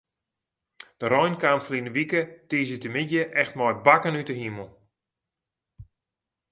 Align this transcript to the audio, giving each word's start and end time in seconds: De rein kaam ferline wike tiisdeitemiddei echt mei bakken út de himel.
De 0.99 1.07
rein 1.13 1.35
kaam 1.41 1.59
ferline 1.65 1.91
wike 1.97 2.21
tiisdeitemiddei 2.47 3.29
echt 3.41 3.53
mei 3.57 3.75
bakken 3.85 4.19
út 4.21 4.29
de 4.29 4.35
himel. 4.41 4.69